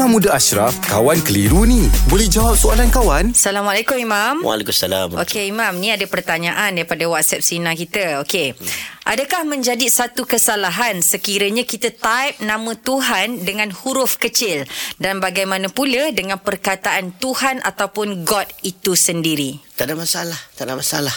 [0.00, 1.84] Imam Muda Ashraf, kawan keliru ni.
[2.08, 3.36] Boleh jawab soalan kawan?
[3.36, 4.40] Assalamualaikum Imam.
[4.40, 5.12] Waalaikumsalam.
[5.12, 8.24] Okey Imam, ni ada pertanyaan daripada WhatsApp Sina kita.
[8.24, 8.56] Okey.
[9.04, 14.64] Adakah menjadi satu kesalahan sekiranya kita type nama Tuhan dengan huruf kecil
[14.96, 19.60] dan bagaimana pula dengan perkataan Tuhan ataupun God itu sendiri?
[19.76, 21.12] Tak ada masalah, tak ada masalah.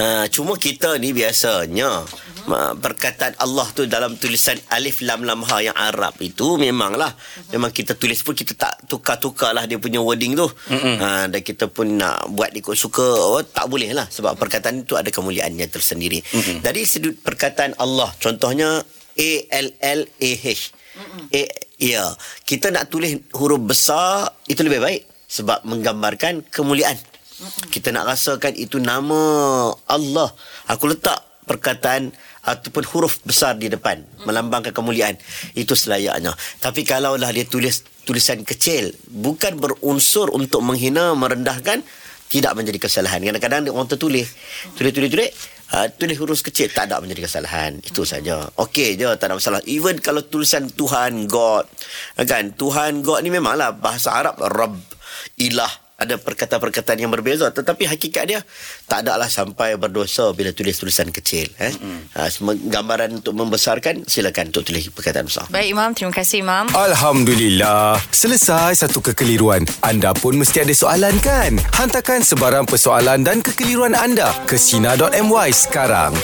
[0.00, 2.08] Uh, cuma kita ni biasanya.
[2.78, 7.52] Perkataan Allah tu dalam tulisan alif lam lam ha yang Arab itu memanglah uh-huh.
[7.54, 10.48] memang kita tulis pun kita tak tukar-tukarlah dia punya wording tu.
[10.48, 10.94] Uh-huh.
[10.98, 14.96] Uh, dan kita pun nak buat ikut suka oh, tak boleh lah sebab perkataan itu
[14.96, 16.20] ada kemuliaannya tersendiri.
[16.20, 16.58] Uh-huh.
[16.64, 18.80] Dari sudut perkataan Allah contohnya
[19.18, 20.74] A L L A H.
[21.30, 21.42] A,
[21.78, 22.10] ya,
[22.42, 26.98] kita nak tulis huruf besar itu lebih baik sebab menggambarkan kemuliaan.
[27.70, 30.34] Kita nak rasakan itu nama Allah.
[30.66, 32.12] Aku letak perkataan
[32.44, 35.16] ataupun huruf besar di depan melambangkan kemuliaan
[35.56, 36.36] itu selayaknya.
[36.60, 41.80] Tapi kalaulah dia tulis tulisan kecil bukan berunsur untuk menghina merendahkan
[42.28, 43.24] tidak menjadi kesalahan.
[43.24, 44.28] Kadang-kadang orang tertulis
[44.76, 45.30] tulis-tulis tulis
[45.72, 47.80] uh, tulis huruf kecil tak ada menjadi kesalahan.
[47.80, 48.44] Itu saja.
[48.60, 49.60] Okey je tak ada masalah.
[49.64, 51.64] Even kalau tulisan Tuhan God
[52.28, 52.52] kan?
[52.52, 54.76] Tuhan God ni memanglah bahasa Arab Rabb
[55.40, 57.50] ilah ada perkataan-perkataan yang berbeza.
[57.50, 58.40] Tetapi hakikat dia
[58.86, 61.74] tak adalah sampai berdosa bila tulis tulisan kecil eh?
[61.74, 62.14] Mm-hmm.
[62.14, 62.30] ha,
[62.70, 65.44] gambaran untuk membesarkan silakan untuk tulis perkataan besar.
[65.50, 66.70] Baik imam terima kasih imam.
[66.70, 67.98] Alhamdulillah.
[68.14, 69.66] Selesai satu kekeliruan.
[69.82, 71.58] Anda pun mesti ada soalan kan?
[71.74, 76.14] Hantarkan sebarang persoalan dan kekeliruan anda ke sina.my sekarang